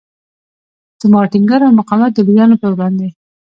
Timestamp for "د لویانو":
2.13-2.59